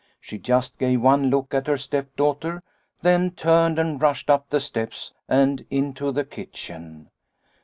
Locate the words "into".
5.69-6.11